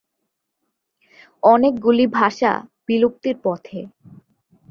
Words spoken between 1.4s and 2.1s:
অনেকগুলি